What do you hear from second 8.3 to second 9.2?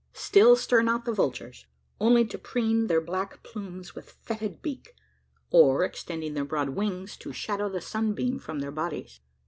from their bodies.